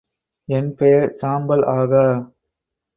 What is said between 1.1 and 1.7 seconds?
சாம்பல்